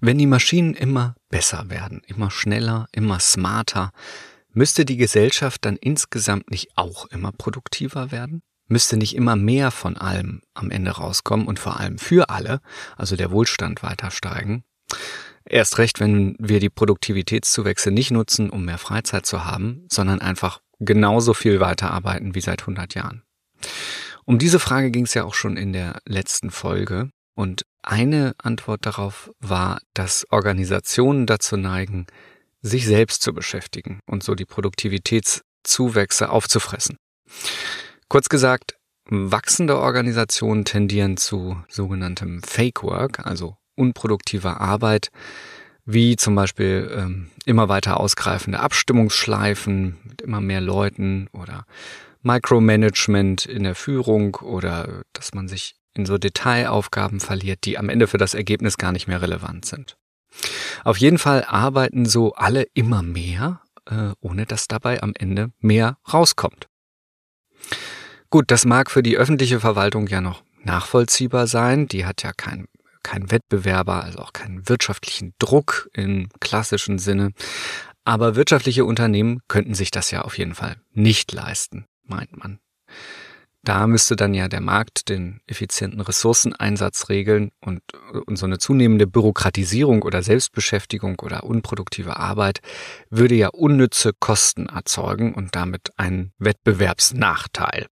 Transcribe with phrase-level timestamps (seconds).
[0.00, 3.90] Wenn die Maschinen immer besser werden, immer schneller, immer smarter,
[4.52, 8.42] müsste die Gesellschaft dann insgesamt nicht auch immer produktiver werden?
[8.68, 12.60] Müsste nicht immer mehr von allem am Ende rauskommen und vor allem für alle,
[12.96, 14.62] also der Wohlstand weiter steigen?
[15.44, 20.60] Erst recht, wenn wir die Produktivitätszuwächse nicht nutzen, um mehr Freizeit zu haben, sondern einfach
[20.78, 23.22] genauso viel weiterarbeiten wie seit 100 Jahren.
[24.26, 27.10] Um diese Frage ging es ja auch schon in der letzten Folge.
[27.34, 32.06] Und eine Antwort darauf war, dass Organisationen dazu neigen,
[32.60, 36.98] sich selbst zu beschäftigen und so die Produktivitätszuwächse aufzufressen.
[38.08, 38.76] Kurz gesagt,
[39.08, 45.10] wachsende Organisationen tendieren zu sogenanntem Fake Work, also unproduktiver Arbeit,
[45.84, 51.64] wie zum Beispiel ähm, immer weiter ausgreifende Abstimmungsschleifen mit immer mehr Leuten oder
[52.22, 58.06] Micromanagement in der Führung oder dass man sich in so Detailaufgaben verliert, die am Ende
[58.06, 59.96] für das Ergebnis gar nicht mehr relevant sind.
[60.84, 65.98] Auf jeden Fall arbeiten so alle immer mehr, äh, ohne dass dabei am Ende mehr
[66.12, 66.68] rauskommt.
[68.30, 71.88] Gut, das mag für die öffentliche Verwaltung ja noch nachvollziehbar sein.
[71.88, 72.66] Die hat ja kein
[73.02, 77.32] kein Wettbewerber, also auch keinen wirtschaftlichen Druck im klassischen Sinne.
[78.04, 82.58] Aber wirtschaftliche Unternehmen könnten sich das ja auf jeden Fall nicht leisten, meint man.
[83.68, 87.82] Da müsste dann ja der Markt den effizienten Ressourceneinsatz regeln und,
[88.24, 92.60] und so eine zunehmende Bürokratisierung oder Selbstbeschäftigung oder unproduktive Arbeit
[93.10, 97.88] würde ja unnütze Kosten erzeugen und damit einen Wettbewerbsnachteil.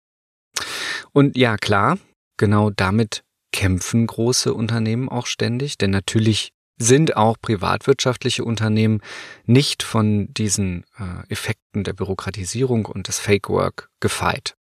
[1.12, 1.98] Und ja, klar,
[2.36, 9.02] genau damit kämpfen große Unternehmen auch ständig, denn natürlich sind auch privatwirtschaftliche Unternehmen
[9.44, 14.56] nicht von diesen äh, Effekten der Bürokratisierung und des Fake Work gefeit.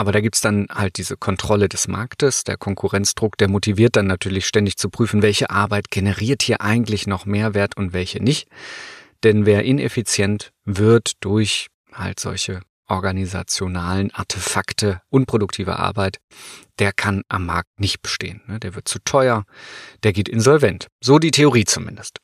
[0.00, 4.46] Aber da gibt's dann halt diese Kontrolle des Marktes, der Konkurrenzdruck, der motiviert dann natürlich
[4.46, 8.48] ständig zu prüfen, welche Arbeit generiert hier eigentlich noch Mehrwert und welche nicht.
[9.24, 16.16] Denn wer ineffizient wird durch halt solche organisationalen Artefakte, unproduktive Arbeit,
[16.78, 18.40] der kann am Markt nicht bestehen.
[18.46, 18.58] Ne?
[18.58, 19.44] Der wird zu teuer,
[20.02, 20.86] der geht insolvent.
[21.02, 22.20] So die Theorie zumindest.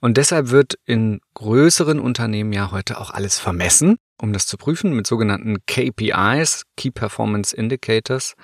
[0.00, 4.94] Und deshalb wird in größeren Unternehmen ja heute auch alles vermessen, um das zu prüfen,
[4.94, 8.34] mit sogenannten KPIs, Key Performance Indicators.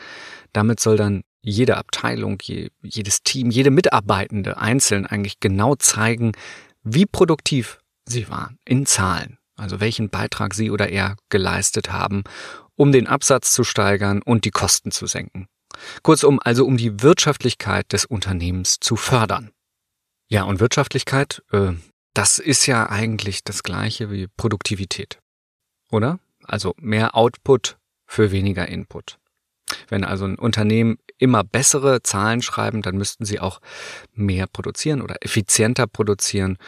[0.53, 2.38] Damit soll dann jede Abteilung,
[2.82, 6.32] jedes Team, jede Mitarbeitende einzeln eigentlich genau zeigen,
[6.82, 12.25] wie produktiv sie waren in Zahlen also welchen Beitrag Sie oder er geleistet haben,
[12.76, 15.48] um den Absatz zu steigern und die Kosten zu senken.
[16.03, 19.50] Kurzum, also um die Wirtschaftlichkeit des Unternehmens zu fördern.
[20.28, 21.72] Ja, und Wirtschaftlichkeit, äh,
[22.15, 25.19] das ist ja eigentlich das gleiche wie Produktivität.
[25.91, 26.19] Oder?
[26.44, 29.19] Also mehr Output für weniger Input.
[29.88, 33.60] Wenn also ein Unternehmen immer bessere Zahlen schreiben, dann müssten sie auch
[34.12, 36.58] mehr produzieren oder effizienter produzieren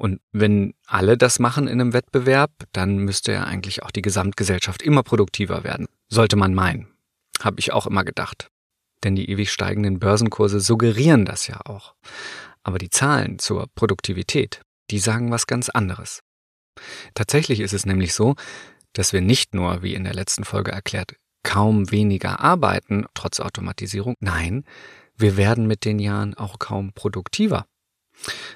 [0.00, 4.80] und wenn alle das machen in einem Wettbewerb, dann müsste ja eigentlich auch die Gesamtgesellschaft
[4.80, 5.88] immer produktiver werden.
[6.08, 6.88] Sollte man meinen.
[7.42, 8.48] Habe ich auch immer gedacht.
[9.04, 11.96] Denn die ewig steigenden Börsenkurse suggerieren das ja auch.
[12.62, 16.22] Aber die Zahlen zur Produktivität, die sagen was ganz anderes.
[17.14, 18.34] Tatsächlich ist es nämlich so,
[18.92, 24.14] dass wir nicht nur, wie in der letzten Folge erklärt, kaum weniger arbeiten, trotz Automatisierung.
[24.20, 24.64] Nein,
[25.16, 27.66] wir werden mit den Jahren auch kaum produktiver.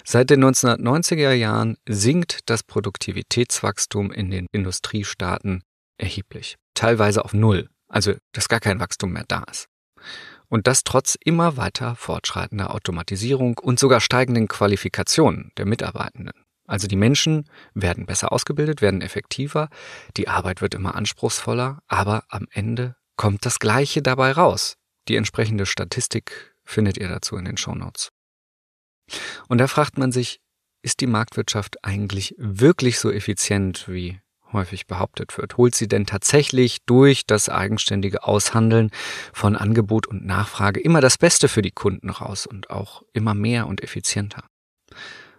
[0.05, 5.63] Seit den 1990er Jahren sinkt das Produktivitätswachstum in den Industriestaaten
[5.99, 6.57] erheblich.
[6.75, 7.69] Teilweise auf Null.
[7.89, 9.69] Also, dass gar kein Wachstum mehr da ist.
[10.49, 16.35] Und das trotz immer weiter fortschreitender Automatisierung und sogar steigenden Qualifikationen der Mitarbeitenden.
[16.67, 19.69] Also die Menschen werden besser ausgebildet, werden effektiver,
[20.17, 24.77] die Arbeit wird immer anspruchsvoller, aber am Ende kommt das Gleiche dabei raus.
[25.09, 28.11] Die entsprechende Statistik findet ihr dazu in den Shownotes.
[29.49, 30.41] Und da fragt man sich,
[30.83, 34.21] ist die Marktwirtschaft eigentlich wirklich so effizient, wie
[34.53, 35.57] häufig behauptet wird?
[35.59, 38.91] Holt sie denn tatsächlich durch das eigenständige Aushandeln
[39.33, 43.67] von Angebot und Nachfrage immer das Beste für die Kunden raus und auch immer mehr
[43.67, 44.45] und effizienter?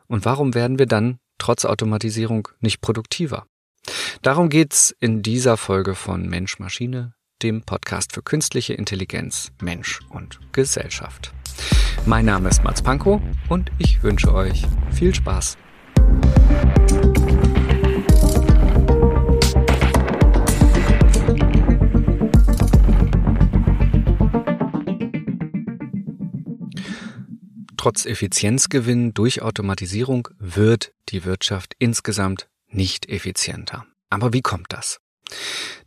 [0.08, 3.46] Und warum werden wir dann trotz Automatisierung nicht produktiver?
[4.22, 7.14] Darum geht's in dieser Folge von Mensch Maschine,
[7.44, 11.34] dem Podcast für künstliche Intelligenz, Mensch und Gesellschaft.
[12.06, 15.58] Mein Name ist Mats Pankow und ich wünsche euch viel Spaß.
[27.86, 33.86] Trotz Effizienzgewinn durch Automatisierung wird die Wirtschaft insgesamt nicht effizienter.
[34.10, 34.98] Aber wie kommt das?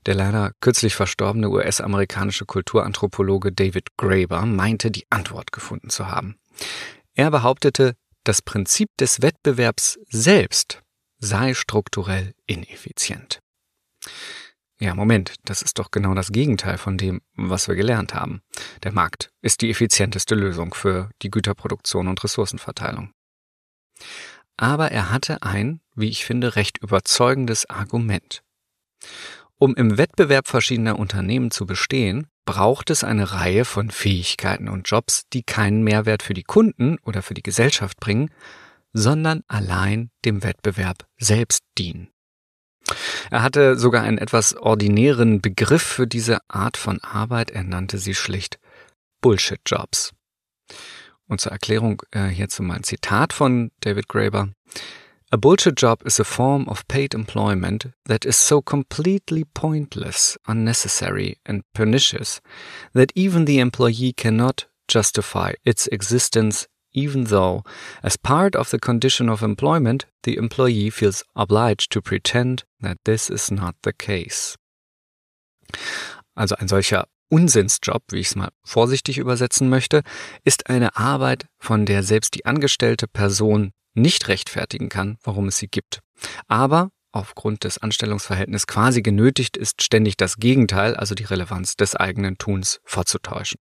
[0.07, 6.39] Der leider kürzlich verstorbene US-amerikanische Kulturanthropologe David Graeber meinte, die Antwort gefunden zu haben.
[7.15, 10.83] Er behauptete, das Prinzip des Wettbewerbs selbst
[11.19, 13.41] sei strukturell ineffizient.
[14.81, 18.43] Ja, Moment, das ist doch genau das Gegenteil von dem, was wir gelernt haben.
[18.85, 23.11] Der Markt ist die effizienteste Lösung für die Güterproduktion und Ressourcenverteilung.
[24.57, 28.43] Aber er hatte ein, wie ich finde, recht überzeugendes Argument.
[29.57, 35.25] Um im Wettbewerb verschiedener Unternehmen zu bestehen, braucht es eine Reihe von Fähigkeiten und Jobs,
[35.33, 38.31] die keinen Mehrwert für die Kunden oder für die Gesellschaft bringen,
[38.93, 42.11] sondern allein dem Wettbewerb selbst dienen.
[43.31, 47.51] Er hatte sogar einen etwas ordinären Begriff für diese Art von Arbeit.
[47.51, 48.59] Er nannte sie schlicht
[49.21, 50.13] Bullshit-Jobs.
[51.27, 54.49] Und zur Erklärung äh, hierzu mal ein Zitat von David Graeber.
[55.31, 61.37] A bullshit job is a form of paid employment that is so completely pointless, unnecessary
[61.45, 62.41] and pernicious
[62.95, 67.63] that even the employee cannot justify its existence even though,
[68.03, 73.31] as part of the condition of employment, the employee feels obliged to pretend that this
[73.31, 74.57] is not the case.
[76.35, 80.03] Also ein solcher Unsinnsjob, wie ich es mal vorsichtig übersetzen möchte,
[80.45, 85.69] ist eine Arbeit, von der selbst die angestellte Person nicht rechtfertigen kann, warum es sie
[85.69, 86.01] gibt.
[86.47, 92.39] Aber aufgrund des Anstellungsverhältnisses quasi genötigt ist, ständig das Gegenteil, also die Relevanz des eigenen
[92.39, 93.59] Tuns vorzutäuschen.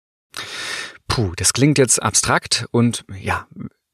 [1.11, 3.45] Puh, das klingt jetzt abstrakt und ja,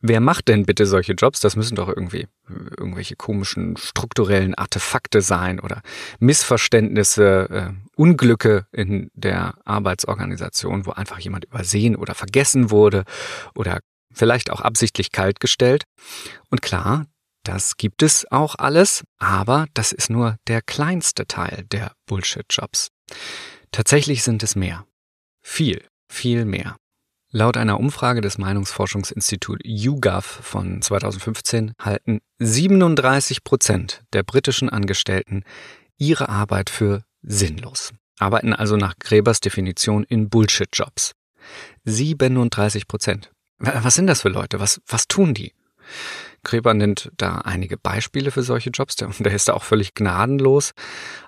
[0.01, 1.39] wer macht denn bitte solche Jobs?
[1.39, 5.81] Das müssen doch irgendwie irgendwelche komischen strukturellen Artefakte sein oder
[6.19, 13.03] Missverständnisse, äh, Unglücke in der Arbeitsorganisation, wo einfach jemand übersehen oder vergessen wurde
[13.55, 13.79] oder
[14.13, 15.85] vielleicht auch absichtlich kalt gestellt.
[16.51, 17.07] Und klar,
[17.41, 22.89] das gibt es auch alles, aber das ist nur der kleinste Teil der Bullshit-Jobs.
[23.71, 24.85] Tatsächlich sind es mehr.
[25.41, 26.77] Viel, viel mehr.
[27.31, 35.44] Laut einer Umfrage des Meinungsforschungsinstituts YouGov von 2015 halten 37 Prozent der britischen Angestellten
[35.97, 41.15] ihre Arbeit für sinnlos, arbeiten also nach Gräbers Definition in Bullshit-Jobs.
[41.83, 43.31] 37 Prozent.
[43.59, 44.62] Was sind das für Leute?
[44.62, 45.53] Was, was tun die?
[46.44, 50.71] Gräber nennt da einige Beispiele für solche Jobs, der, der ist da auch völlig gnadenlos.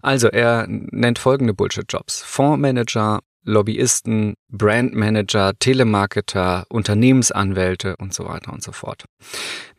[0.01, 2.21] Also er nennt folgende Bullshit-Jobs.
[2.23, 3.19] Fondsmanager,
[3.49, 9.05] Lobbyisten, Brandmanager, Telemarketer, Unternehmensanwälte und so weiter und so fort.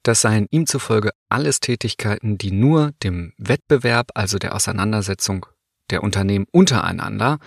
[0.02, 5.46] Das seien ihm zufolge alles Tätigkeiten, die nur dem Wettbewerb, also der Auseinandersetzung
[5.90, 7.38] der Unternehmen untereinander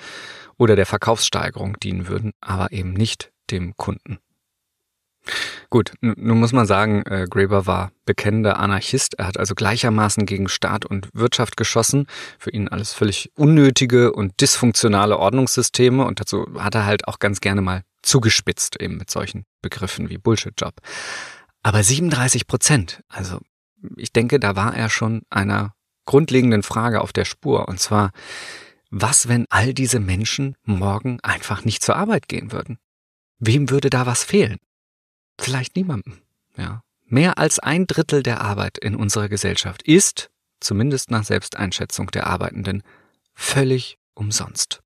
[0.57, 4.19] oder der Verkaufssteigerung dienen würden, aber eben nicht dem Kunden.
[5.69, 9.15] Gut, nun muss man sagen, äh, Graeber war bekennender Anarchist.
[9.15, 12.07] Er hat also gleichermaßen gegen Staat und Wirtschaft geschossen.
[12.37, 16.05] Für ihn alles völlig unnötige und dysfunktionale Ordnungssysteme.
[16.05, 20.17] Und dazu hat er halt auch ganz gerne mal zugespitzt, eben mit solchen Begriffen wie
[20.17, 20.75] Bullshit-Job.
[21.63, 23.39] Aber 37 Prozent, also
[23.95, 25.73] ich denke, da war er schon einer
[26.05, 27.67] grundlegenden Frage auf der Spur.
[27.67, 28.11] Und zwar,
[28.89, 32.77] was, wenn all diese Menschen morgen einfach nicht zur Arbeit gehen würden?
[33.39, 34.57] Wem würde da was fehlen?
[35.39, 36.21] Vielleicht niemandem.
[36.57, 36.83] Ja.
[37.05, 42.83] Mehr als ein Drittel der Arbeit in unserer Gesellschaft ist, zumindest nach Selbsteinschätzung der Arbeitenden,
[43.33, 44.81] völlig umsonst.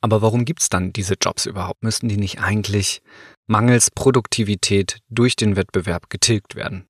[0.00, 1.82] Aber warum gibt's dann diese Jobs überhaupt?
[1.82, 3.02] Müssten die nicht eigentlich
[3.46, 6.86] mangels Produktivität durch den Wettbewerb getilgt werden?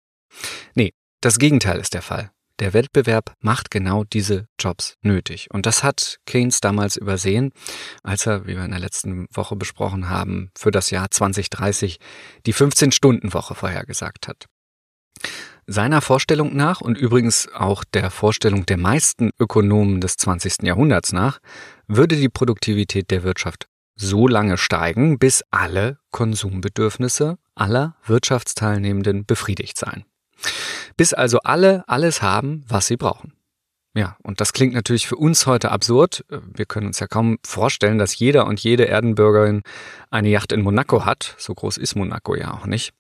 [0.75, 2.31] Nee, das Gegenteil ist der Fall.
[2.61, 5.49] Der Wettbewerb macht genau diese Jobs nötig.
[5.51, 7.53] Und das hat Keynes damals übersehen,
[8.03, 11.99] als er, wie wir in der letzten Woche besprochen haben, für das Jahr 2030
[12.45, 14.45] die 15-Stunden-Woche vorhergesagt hat.
[15.67, 20.63] Seiner Vorstellung nach und übrigens auch der Vorstellung der meisten Ökonomen des 20.
[20.63, 21.39] Jahrhunderts nach,
[21.87, 30.05] würde die Produktivität der Wirtschaft so lange steigen, bis alle Konsumbedürfnisse aller Wirtschaftsteilnehmenden befriedigt seien.
[30.97, 33.35] Bis also alle alles haben, was sie brauchen.
[33.95, 36.25] Ja, und das klingt natürlich für uns heute absurd.
[36.29, 39.63] Wir können uns ja kaum vorstellen, dass jeder und jede Erdenbürgerin
[40.11, 41.35] eine Yacht in Monaco hat.
[41.39, 42.93] So groß ist Monaco ja auch nicht.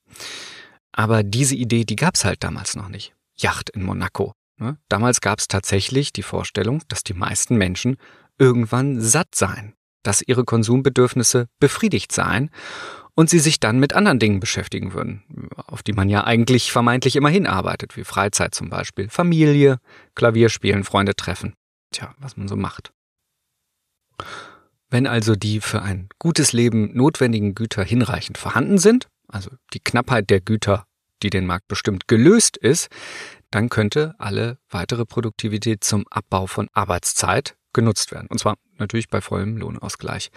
[0.90, 3.14] Aber diese Idee, die gab's halt damals noch nicht.
[3.36, 4.34] Yacht in Monaco.
[4.58, 4.78] Ne?
[4.88, 7.96] Damals gab's tatsächlich die Vorstellung, dass die meisten Menschen
[8.38, 12.50] irgendwann satt seien, dass ihre Konsumbedürfnisse befriedigt seien
[13.14, 15.22] und sie sich dann mit anderen Dingen beschäftigen würden,
[15.56, 19.78] auf die man ja eigentlich vermeintlich immer hinarbeitet, wie Freizeit zum Beispiel, Familie,
[20.14, 21.54] Klavierspielen, Freunde treffen.
[21.92, 22.92] Tja, was man so macht.
[24.90, 30.30] Wenn also die für ein gutes Leben notwendigen Güter hinreichend vorhanden sind, also die Knappheit
[30.30, 30.84] der Güter,
[31.22, 32.88] die den Markt bestimmt, gelöst ist,
[33.50, 38.26] dann könnte alle weitere Produktivität zum Abbau von Arbeitszeit genutzt werden.
[38.28, 40.30] Und zwar natürlich bei vollem Lohnausgleich.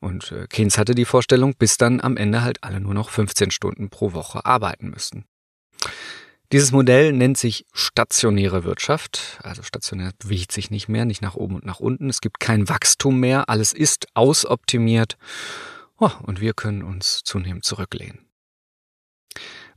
[0.00, 3.50] Und äh, Keynes hatte die Vorstellung, bis dann am Ende halt alle nur noch 15
[3.50, 5.24] Stunden pro Woche arbeiten müssten.
[6.52, 9.38] Dieses Modell nennt sich stationäre Wirtschaft.
[9.42, 12.08] Also stationär bewegt sich nicht mehr, nicht nach oben und nach unten.
[12.08, 13.48] Es gibt kein Wachstum mehr.
[13.48, 15.16] Alles ist ausoptimiert.
[15.98, 18.26] Oh, und wir können uns zunehmend zurücklehnen.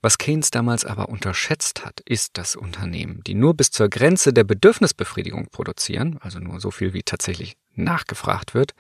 [0.01, 4.43] Was Keynes damals aber unterschätzt hat, ist, dass Unternehmen, die nur bis zur Grenze der
[4.43, 8.73] Bedürfnisbefriedigung produzieren, also nur so viel wie tatsächlich nachgefragt wird,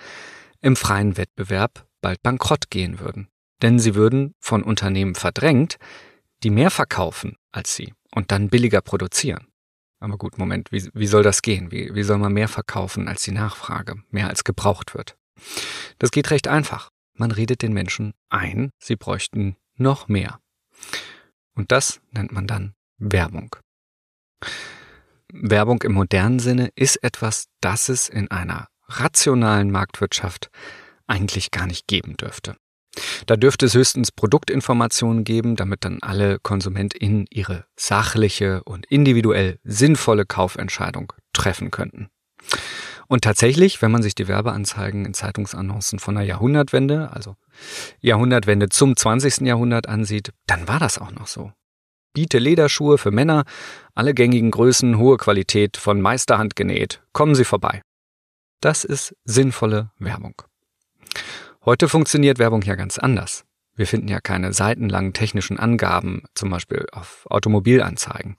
[0.63, 3.27] im freien Wettbewerb bald bankrott gehen würden.
[3.61, 5.77] Denn sie würden von Unternehmen verdrängt,
[6.41, 9.47] die mehr verkaufen als sie und dann billiger produzieren.
[9.99, 11.71] Aber gut, Moment, wie, wie soll das gehen?
[11.71, 15.15] Wie, wie soll man mehr verkaufen als die Nachfrage, mehr als gebraucht wird?
[15.99, 16.89] Das geht recht einfach.
[17.13, 20.39] Man redet den Menschen ein, sie bräuchten noch mehr.
[21.55, 23.55] Und das nennt man dann Werbung.
[25.31, 28.67] Werbung im modernen Sinne ist etwas, das es in einer
[28.99, 30.49] rationalen Marktwirtschaft
[31.07, 32.55] eigentlich gar nicht geben dürfte.
[33.25, 40.25] Da dürfte es höchstens Produktinformationen geben, damit dann alle KonsumentInnen ihre sachliche und individuell sinnvolle
[40.25, 42.09] Kaufentscheidung treffen könnten.
[43.07, 47.35] Und tatsächlich, wenn man sich die Werbeanzeigen in Zeitungsannoncen von der Jahrhundertwende, also
[47.99, 49.41] Jahrhundertwende zum 20.
[49.41, 51.51] Jahrhundert ansieht, dann war das auch noch so.
[52.13, 53.43] Biete Lederschuhe für Männer,
[53.95, 57.01] alle gängigen Größen, hohe Qualität, von Meisterhand genäht.
[57.11, 57.81] Kommen Sie vorbei.
[58.63, 60.41] Das ist sinnvolle Werbung.
[61.65, 63.43] Heute funktioniert Werbung ja ganz anders.
[63.75, 68.37] Wir finden ja keine seitenlangen technischen Angaben, zum Beispiel auf Automobilanzeigen.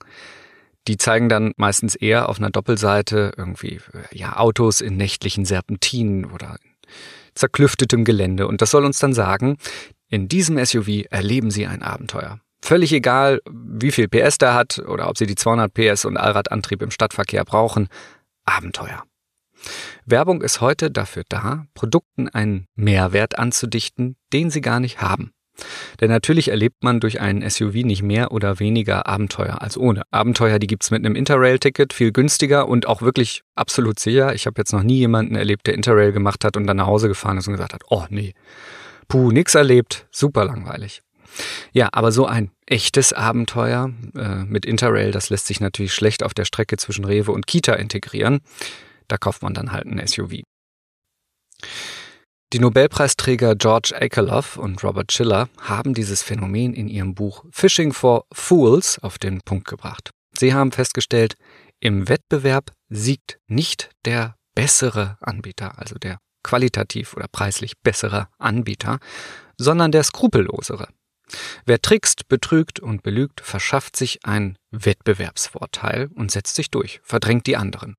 [0.87, 3.79] Die zeigen dann meistens eher auf einer Doppelseite irgendwie
[4.11, 6.57] ja Autos in nächtlichen Serpentinen oder
[7.35, 9.57] zerklüftetem Gelände und das soll uns dann sagen,
[10.07, 12.39] in diesem SUV erleben Sie ein Abenteuer.
[12.63, 16.81] Völlig egal, wie viel PS der hat oder ob Sie die 200 PS und Allradantrieb
[16.81, 17.89] im Stadtverkehr brauchen,
[18.43, 19.03] Abenteuer.
[20.07, 25.31] Werbung ist heute dafür da, Produkten einen Mehrwert anzudichten, den sie gar nicht haben.
[25.99, 30.03] Denn natürlich erlebt man durch einen SUV nicht mehr oder weniger Abenteuer als ohne.
[30.11, 34.35] Abenteuer, die gibt's mit einem Interrail-Ticket viel günstiger und auch wirklich absolut sicher.
[34.35, 37.07] Ich habe jetzt noch nie jemanden erlebt, der Interrail gemacht hat und dann nach Hause
[37.07, 38.33] gefahren ist und gesagt hat, oh nee,
[39.07, 41.01] puh, nix erlebt, super langweilig.
[41.71, 46.33] Ja, aber so ein echtes Abenteuer äh, mit Interrail, das lässt sich natürlich schlecht auf
[46.33, 48.41] der Strecke zwischen Rewe und Kita integrieren.
[49.07, 50.41] Da kauft man dann halt ein SUV.
[52.53, 58.25] Die Nobelpreisträger George Akerlof und Robert Schiller haben dieses Phänomen in ihrem Buch Fishing for
[58.31, 60.11] Fools auf den Punkt gebracht.
[60.37, 61.35] Sie haben festgestellt,
[61.79, 68.99] im Wettbewerb siegt nicht der bessere Anbieter, also der qualitativ oder preislich bessere Anbieter,
[69.57, 70.87] sondern der skrupellosere.
[71.65, 77.57] Wer trickst, betrügt und belügt, verschafft sich einen Wettbewerbsvorteil und setzt sich durch, verdrängt die
[77.57, 77.95] anderen.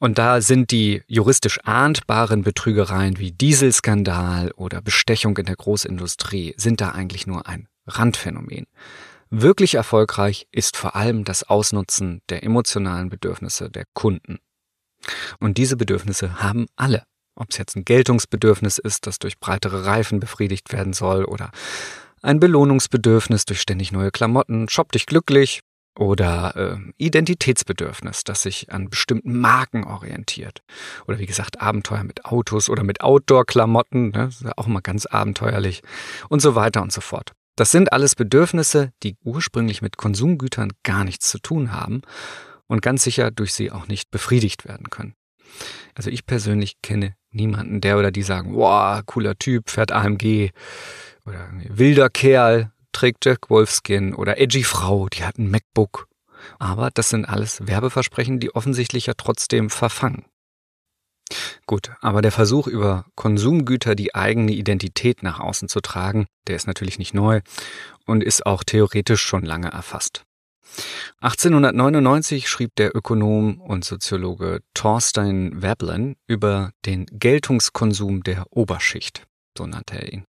[0.00, 6.80] Und da sind die juristisch ahndbaren Betrügereien wie Dieselskandal oder Bestechung in der Großindustrie sind
[6.80, 8.66] da eigentlich nur ein Randphänomen.
[9.28, 14.38] Wirklich erfolgreich ist vor allem das Ausnutzen der emotionalen Bedürfnisse der Kunden.
[15.38, 17.04] Und diese Bedürfnisse haben alle.
[17.34, 21.52] Ob es jetzt ein Geltungsbedürfnis ist, das durch breitere Reifen befriedigt werden soll, oder
[22.22, 25.60] ein Belohnungsbedürfnis durch ständig neue Klamotten, shop dich glücklich,
[26.00, 30.62] oder äh, Identitätsbedürfnis, das sich an bestimmten Marken orientiert.
[31.06, 34.30] Oder wie gesagt, Abenteuer mit Autos oder mit Outdoor-Klamotten, ne?
[34.56, 35.82] auch immer ganz abenteuerlich
[36.30, 37.32] und so weiter und so fort.
[37.54, 42.00] Das sind alles Bedürfnisse, die ursprünglich mit Konsumgütern gar nichts zu tun haben
[42.66, 45.14] und ganz sicher durch sie auch nicht befriedigt werden können.
[45.94, 50.50] Also ich persönlich kenne niemanden, der oder die sagen, wow, cooler Typ, fährt AMG
[51.26, 56.08] oder wilder Kerl, trägt Jack Wolfskin oder Edgy Frau, die hat ein MacBook.
[56.58, 60.24] Aber das sind alles Werbeversprechen, die offensichtlich ja trotzdem verfangen.
[61.66, 66.66] Gut, aber der Versuch über Konsumgüter die eigene Identität nach außen zu tragen, der ist
[66.66, 67.40] natürlich nicht neu
[68.06, 70.24] und ist auch theoretisch schon lange erfasst.
[71.20, 79.96] 1899 schrieb der Ökonom und Soziologe Thorstein Veblen über den Geltungskonsum der Oberschicht, so nannte
[79.96, 80.24] er ihn.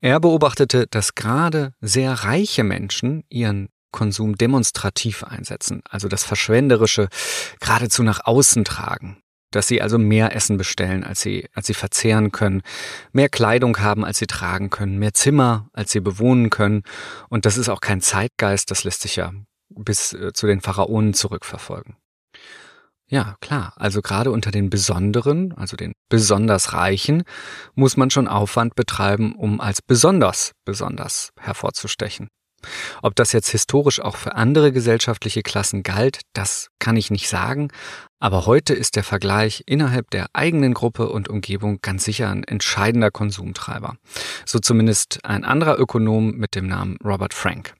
[0.00, 7.08] Er beobachtete, dass gerade sehr reiche Menschen ihren Konsum demonstrativ einsetzen, also das Verschwenderische
[7.60, 12.30] geradezu nach außen tragen, dass sie also mehr Essen bestellen, als sie, als sie verzehren
[12.30, 12.62] können,
[13.12, 16.82] mehr Kleidung haben, als sie tragen können, mehr Zimmer, als sie bewohnen können.
[17.28, 19.32] Und das ist auch kein Zeitgeist, das lässt sich ja
[19.70, 21.96] bis äh, zu den Pharaonen zurückverfolgen.
[23.10, 23.72] Ja, klar.
[23.76, 27.22] Also gerade unter den Besonderen, also den besonders Reichen,
[27.74, 32.28] muss man schon Aufwand betreiben, um als besonders, besonders hervorzustechen.
[33.02, 37.68] Ob das jetzt historisch auch für andere gesellschaftliche Klassen galt, das kann ich nicht sagen,
[38.18, 43.12] aber heute ist der Vergleich innerhalb der eigenen Gruppe und Umgebung ganz sicher ein entscheidender
[43.12, 43.96] Konsumtreiber.
[44.44, 47.77] So zumindest ein anderer Ökonom mit dem Namen Robert Frank.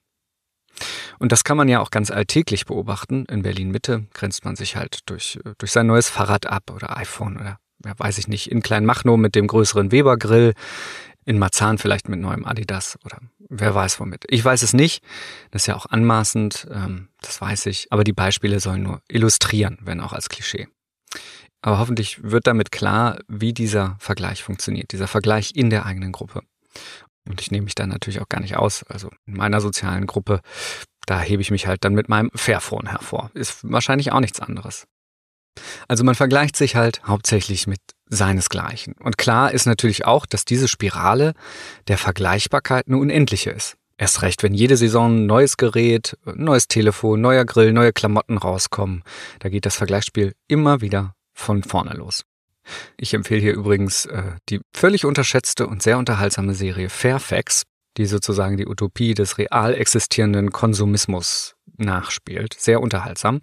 [1.19, 3.25] Und das kann man ja auch ganz alltäglich beobachten.
[3.27, 7.37] In Berlin Mitte grenzt man sich halt durch, durch sein neues Fahrrad ab oder iPhone
[7.37, 10.55] oder ja, weiß ich nicht, in Kleinmachnow mit dem größeren Weber-Grill,
[11.25, 14.25] in Marzahn vielleicht mit neuem Adidas oder wer weiß womit.
[14.29, 15.05] Ich weiß es nicht.
[15.51, 17.89] Das ist ja auch anmaßend, ähm, das weiß ich.
[17.91, 20.69] Aber die Beispiele sollen nur illustrieren, wenn auch als Klischee.
[21.61, 26.43] Aber hoffentlich wird damit klar, wie dieser Vergleich funktioniert, dieser Vergleich in der eigenen Gruppe.
[27.29, 28.85] Und ich nehme mich dann natürlich auch gar nicht aus.
[28.85, 30.41] Also in meiner sozialen Gruppe,
[31.07, 33.31] da hebe ich mich halt dann mit meinem Fairphone hervor.
[33.35, 34.87] Ist wahrscheinlich auch nichts anderes.
[35.89, 38.95] Also man vergleicht sich halt hauptsächlich mit seinesgleichen.
[38.95, 41.35] Und klar ist natürlich auch, dass diese Spirale
[41.89, 43.77] der Vergleichbarkeit eine unendliche ist.
[43.99, 49.03] Erst recht, wenn jede Saison ein neues Gerät, neues Telefon, neuer Grill, neue Klamotten rauskommen,
[49.41, 52.23] da geht das Vergleichsspiel immer wieder von vorne los.
[52.97, 57.65] Ich empfehle hier übrigens äh, die völlig unterschätzte und sehr unterhaltsame Serie Fairfax,
[57.97, 62.55] die sozusagen die Utopie des real existierenden Konsumismus nachspielt.
[62.59, 63.41] Sehr unterhaltsam.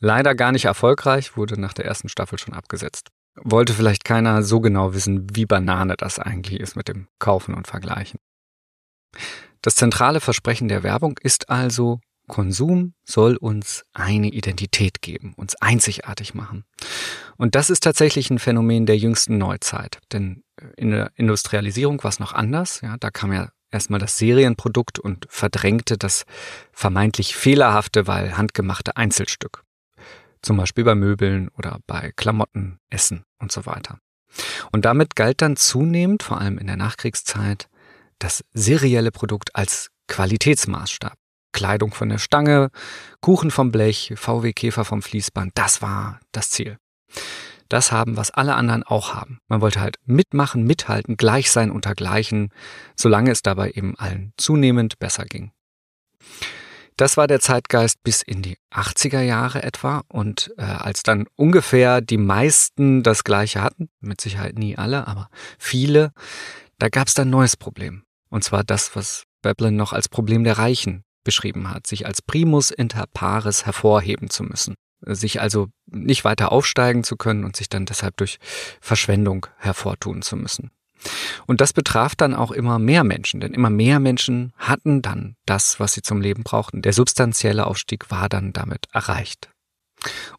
[0.00, 3.08] Leider gar nicht erfolgreich, wurde nach der ersten Staffel schon abgesetzt.
[3.36, 7.66] Wollte vielleicht keiner so genau wissen, wie Banane das eigentlich ist mit dem Kaufen und
[7.66, 8.18] Vergleichen.
[9.62, 16.34] Das zentrale Versprechen der Werbung ist also, Konsum soll uns eine Identität geben, uns einzigartig
[16.34, 16.64] machen.
[17.36, 19.98] Und das ist tatsächlich ein Phänomen der jüngsten Neuzeit.
[20.12, 20.42] Denn
[20.76, 22.80] in der Industrialisierung war es noch anders.
[22.80, 26.24] Ja, da kam ja erstmal das Serienprodukt und verdrängte das
[26.72, 29.62] vermeintlich fehlerhafte, weil handgemachte Einzelstück.
[30.42, 33.98] Zum Beispiel bei Möbeln oder bei Klamotten, Essen und so weiter.
[34.72, 37.68] Und damit galt dann zunehmend, vor allem in der Nachkriegszeit,
[38.18, 41.16] das serielle Produkt als Qualitätsmaßstab.
[41.56, 42.68] Kleidung von der Stange,
[43.22, 46.76] Kuchen vom Blech, VW Käfer vom Fließband, das war das Ziel.
[47.70, 49.40] Das haben, was alle anderen auch haben.
[49.48, 52.50] Man wollte halt mitmachen, mithalten, gleich sein unter Gleichen,
[52.94, 55.50] solange es dabei eben allen zunehmend besser ging.
[56.98, 60.02] Das war der Zeitgeist bis in die 80er Jahre etwa.
[60.08, 65.30] Und äh, als dann ungefähr die meisten das gleiche hatten, mit Sicherheit nie alle, aber
[65.58, 66.12] viele,
[66.78, 68.02] da gab es dann ein neues Problem.
[68.28, 72.70] Und zwar das, was Veblen noch als Problem der Reichen beschrieben hat, sich als Primus
[72.70, 77.84] inter pares hervorheben zu müssen, sich also nicht weiter aufsteigen zu können und sich dann
[77.84, 78.38] deshalb durch
[78.80, 80.70] Verschwendung hervortun zu müssen.
[81.46, 85.78] Und das betraf dann auch immer mehr Menschen, denn immer mehr Menschen hatten dann das,
[85.78, 86.80] was sie zum Leben brauchten.
[86.80, 89.50] Der substanzielle Aufstieg war dann damit erreicht.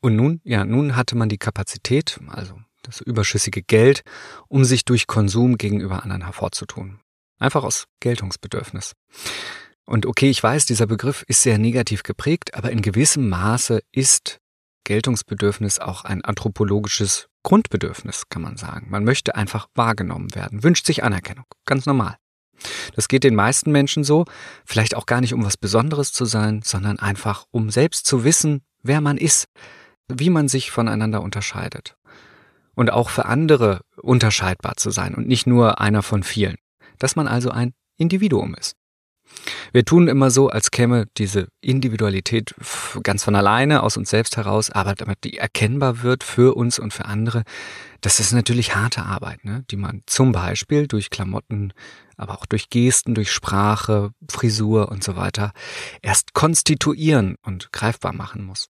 [0.02, 4.04] Und nun, ja, nun hatte man die Kapazität, also das überschüssige Geld,
[4.47, 7.00] um sich durch Konsum gegenüber anderen hervorzutun.
[7.38, 8.93] Einfach aus Geltungsbedürfnis.
[9.88, 14.39] Und okay, ich weiß, dieser Begriff ist sehr negativ geprägt, aber in gewissem Maße ist
[14.84, 18.88] Geltungsbedürfnis auch ein anthropologisches Grundbedürfnis, kann man sagen.
[18.89, 21.45] Man möchte einfach wahrgenommen werden, wünscht sich Anerkennung.
[21.65, 22.17] Ganz normal.
[22.95, 24.26] Das geht den meisten Menschen so,
[24.65, 28.63] vielleicht auch gar nicht um was Besonderes zu sein, sondern einfach um selbst zu wissen,
[28.84, 29.47] wer man ist,
[30.10, 31.95] wie man sich voneinander unterscheidet.
[32.76, 36.58] Und auch für andere unterscheidbar zu sein und nicht nur einer von vielen.
[37.00, 38.76] Dass man also ein Individuum ist.
[39.73, 42.56] Wir tun immer so, als käme diese Individualität
[43.04, 46.93] ganz von alleine aus uns selbst heraus, aber damit die erkennbar wird für uns und
[46.93, 47.43] für andere,
[48.02, 49.63] das ist natürlich harte Arbeit, ne?
[49.69, 51.73] die man zum Beispiel durch Klamotten,
[52.15, 55.52] aber auch durch Gesten, durch Sprache, Frisur und so weiter
[56.02, 58.69] erst konstituieren und greifbar machen muss.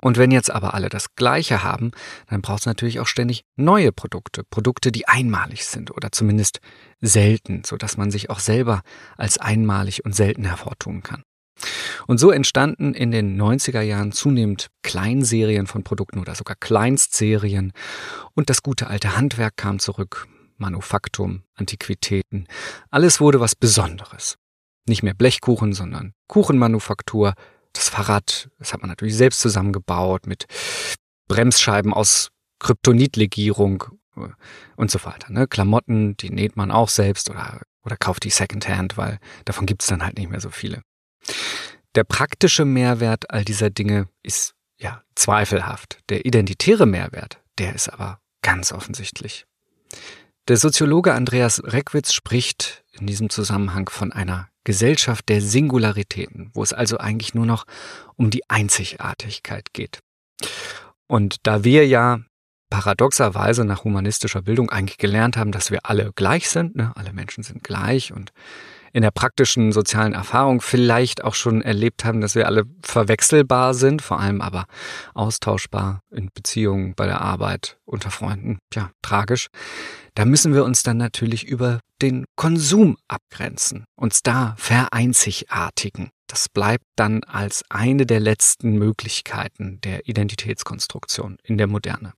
[0.00, 1.90] Und wenn jetzt aber alle das Gleiche haben,
[2.28, 6.60] dann braucht es natürlich auch ständig neue Produkte, Produkte, die einmalig sind oder zumindest
[7.00, 8.82] selten, so dass man sich auch selber
[9.16, 11.22] als einmalig und selten hervortun kann.
[12.06, 17.72] Und so entstanden in den 90er Jahren zunehmend Kleinserien von Produkten oder sogar Kleinstserien
[18.34, 22.46] und das gute alte Handwerk kam zurück, Manufaktum, Antiquitäten,
[22.90, 24.36] alles wurde was Besonderes.
[24.86, 27.34] Nicht mehr Blechkuchen, sondern Kuchenmanufaktur,
[27.72, 30.46] das Fahrrad, das hat man natürlich selbst zusammengebaut mit
[31.28, 33.84] Bremsscheiben aus Kryptonitlegierung
[34.16, 34.28] äh,
[34.76, 35.32] und so weiter.
[35.32, 35.46] Ne?
[35.46, 40.04] Klamotten, die näht man auch selbst oder, oder kauft die Secondhand, weil davon gibt's dann
[40.04, 40.82] halt nicht mehr so viele.
[41.94, 46.00] Der praktische Mehrwert all dieser Dinge ist ja zweifelhaft.
[46.08, 49.46] Der identitäre Mehrwert, der ist aber ganz offensichtlich.
[50.48, 56.72] Der Soziologe Andreas Reckwitz spricht in diesem Zusammenhang von einer Gesellschaft der Singularitäten, wo es
[56.72, 57.64] also eigentlich nur noch
[58.16, 60.00] um die Einzigartigkeit geht.
[61.06, 62.20] Und da wir ja
[62.70, 66.92] paradoxerweise nach humanistischer Bildung eigentlich gelernt haben, dass wir alle gleich sind, ne?
[66.94, 68.32] alle Menschen sind gleich und
[68.92, 74.02] in der praktischen sozialen Erfahrung vielleicht auch schon erlebt haben, dass wir alle verwechselbar sind,
[74.02, 74.66] vor allem aber
[75.14, 78.58] austauschbar in Beziehungen, bei der Arbeit, unter Freunden.
[78.74, 79.48] Ja, tragisch.
[80.14, 86.10] Da müssen wir uns dann natürlich über den Konsum abgrenzen, uns da vereinzigartigen.
[86.26, 92.14] Das bleibt dann als eine der letzten Möglichkeiten der Identitätskonstruktion in der Moderne.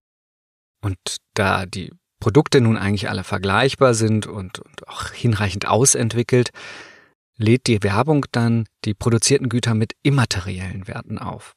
[0.83, 0.99] Und
[1.35, 6.51] da die Produkte nun eigentlich alle vergleichbar sind und, und auch hinreichend ausentwickelt,
[7.37, 11.55] lädt die Werbung dann die produzierten Güter mit immateriellen Werten auf.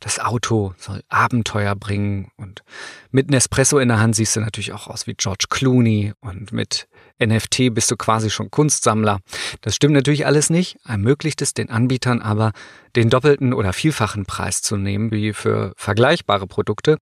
[0.00, 2.62] Das Auto soll Abenteuer bringen und
[3.10, 6.86] mit Nespresso in der Hand siehst du natürlich auch aus wie George Clooney und mit
[7.22, 9.20] NFT bist du quasi schon Kunstsammler.
[9.60, 12.52] Das stimmt natürlich alles nicht, ermöglicht es den Anbietern aber,
[12.94, 16.98] den doppelten oder vielfachen Preis zu nehmen wie für vergleichbare Produkte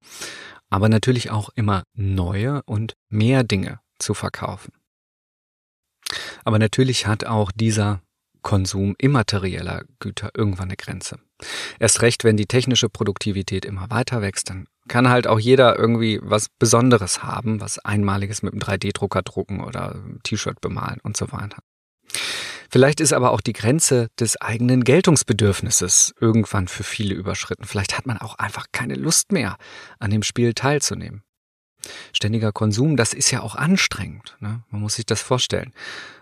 [0.74, 4.72] aber natürlich auch immer neue und mehr Dinge zu verkaufen.
[6.44, 8.03] Aber natürlich hat auch dieser
[8.42, 11.20] Konsum immaterieller Güter irgendwann eine Grenze.
[11.79, 16.20] Erst recht, wenn die technische Produktivität immer weiter wächst, dann kann halt auch jeder irgendwie
[16.23, 21.59] was Besonderes haben, was Einmaliges mit einem 3D-Drucker drucken oder T-Shirt bemalen und so weiter.
[22.70, 27.64] Vielleicht ist aber auch die Grenze des eigenen Geltungsbedürfnisses irgendwann für viele überschritten.
[27.64, 29.57] Vielleicht hat man auch einfach keine Lust mehr,
[29.99, 31.23] an dem Spiel teilzunehmen.
[32.12, 34.37] Ständiger Konsum, das ist ja auch anstrengend.
[34.40, 34.64] Ne?
[34.70, 35.73] Man muss sich das vorstellen.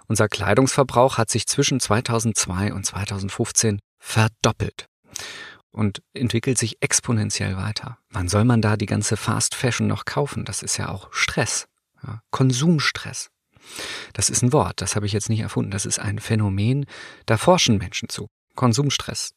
[0.08, 4.86] Unser Kleidungsverbrauch hat sich zwischen 2002 und 2015 verdoppelt
[5.72, 7.98] und entwickelt sich exponentiell weiter.
[8.10, 10.44] Wann soll man da die ganze Fast Fashion noch kaufen?
[10.44, 11.66] Das ist ja auch Stress,
[12.02, 12.22] ja?
[12.30, 13.30] Konsumstress.
[14.12, 15.70] Das ist ein Wort, das habe ich jetzt nicht erfunden.
[15.70, 16.86] Das ist ein Phänomen,
[17.26, 18.28] da forschen Menschen zu.
[18.54, 19.34] Konsumstress.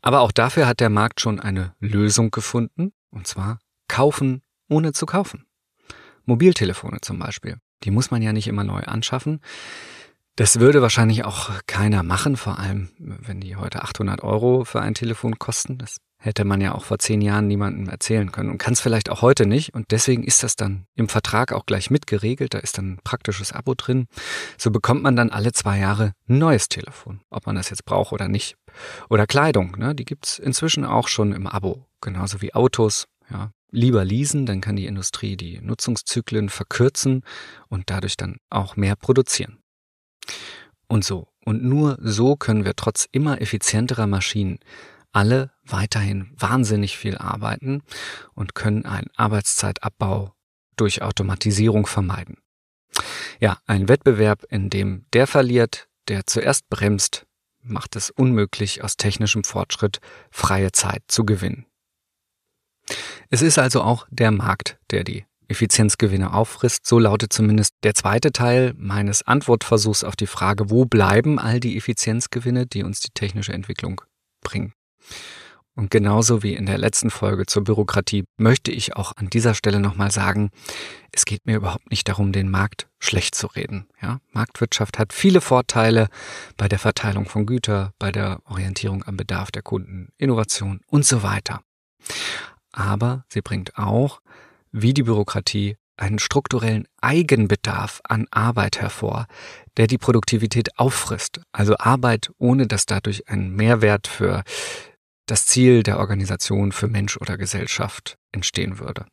[0.00, 5.06] Aber auch dafür hat der Markt schon eine Lösung gefunden, und zwar kaufen ohne zu
[5.06, 5.46] kaufen.
[6.24, 7.58] Mobiltelefone zum Beispiel.
[7.84, 9.40] Die muss man ja nicht immer neu anschaffen.
[10.36, 14.92] Das würde wahrscheinlich auch keiner machen, vor allem wenn die heute 800 Euro für ein
[14.92, 15.78] Telefon kosten.
[15.78, 19.08] Das hätte man ja auch vor zehn Jahren niemandem erzählen können und kann es vielleicht
[19.08, 19.72] auch heute nicht.
[19.72, 22.52] Und deswegen ist das dann im Vertrag auch gleich mitgeregelt.
[22.52, 24.08] Da ist dann ein praktisches Abo drin.
[24.58, 28.12] So bekommt man dann alle zwei Jahre ein neues Telefon, ob man das jetzt braucht
[28.12, 28.56] oder nicht.
[29.08, 29.94] Oder Kleidung, ne?
[29.94, 33.06] die gibt's inzwischen auch schon im Abo, genauso wie Autos.
[33.30, 37.22] Ja, lieber leasen, dann kann die Industrie die Nutzungszyklen verkürzen
[37.68, 39.58] und dadurch dann auch mehr produzieren.
[40.88, 41.28] Und so.
[41.44, 44.58] Und nur so können wir trotz immer effizienterer Maschinen
[45.12, 47.82] alle weiterhin wahnsinnig viel arbeiten
[48.34, 50.34] und können einen Arbeitzeitabbau
[50.76, 52.36] durch Automatisierung vermeiden.
[53.40, 57.26] Ja, ein Wettbewerb, in dem der verliert, der zuerst bremst,
[57.62, 61.66] macht es unmöglich, aus technischem Fortschritt freie Zeit zu gewinnen.
[63.30, 66.86] Es ist also auch der Markt, der die Effizienzgewinne auffrisst.
[66.86, 71.76] So lautet zumindest der zweite Teil meines Antwortversuchs auf die Frage, wo bleiben all die
[71.76, 74.00] Effizienzgewinne, die uns die technische Entwicklung
[74.42, 74.72] bringt.
[75.76, 79.78] Und genauso wie in der letzten Folge zur Bürokratie möchte ich auch an dieser Stelle
[79.78, 80.50] nochmal sagen,
[81.12, 83.86] es geht mir überhaupt nicht darum, den Markt schlecht zu reden.
[84.00, 86.08] Ja, Marktwirtschaft hat viele Vorteile
[86.56, 91.22] bei der Verteilung von Güter, bei der Orientierung am Bedarf der Kunden, Innovation und so
[91.22, 91.60] weiter.
[92.72, 94.22] Aber sie bringt auch,
[94.76, 99.26] wie die Bürokratie, einen strukturellen Eigenbedarf an Arbeit hervor,
[99.78, 101.40] der die Produktivität auffrisst.
[101.52, 104.44] Also Arbeit, ohne dass dadurch ein Mehrwert für
[105.24, 109.06] das Ziel der Organisation für Mensch oder Gesellschaft entstehen würde.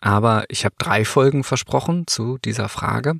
[0.00, 3.14] Aber ich habe drei Folgen versprochen zu dieser Frage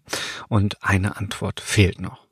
[0.49, 2.27] und eine Antwort fehlt noch.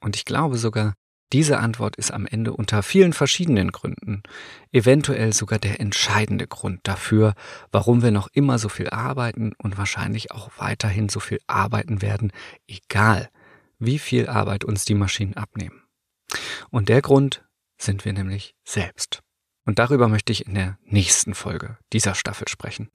[0.00, 0.94] Und ich glaube sogar,
[1.32, 4.22] diese Antwort ist am Ende unter vielen verschiedenen Gründen
[4.70, 7.34] eventuell sogar der entscheidende Grund dafür,
[7.72, 12.32] warum wir noch immer so viel arbeiten und wahrscheinlich auch weiterhin so viel arbeiten werden,
[12.68, 13.30] egal
[13.78, 15.82] wie viel Arbeit uns die Maschinen abnehmen.
[16.70, 17.44] Und der Grund
[17.78, 19.20] sind wir nämlich selbst.
[19.64, 22.90] Und darüber möchte ich in der nächsten Folge dieser Staffel sprechen.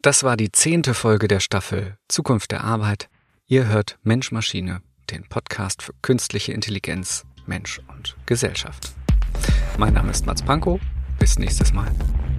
[0.00, 3.08] Das war die zehnte Folge der Staffel Zukunft der Arbeit.
[3.46, 8.92] Ihr hört Mensch Maschine, den Podcast für künstliche Intelligenz, Mensch und Gesellschaft.
[9.78, 10.80] Mein Name ist Mats Pankow.
[11.18, 11.90] Bis nächstes Mal.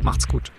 [0.03, 0.51] Macht's gut.